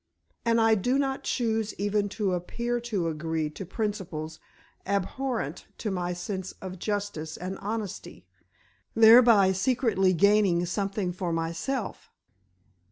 [0.43, 4.39] And I do not choose even to appear to agree to principles
[4.83, 8.25] abhorrent to my sense of justice and honesty,
[8.95, 12.09] thereby secretly gaining something for myself."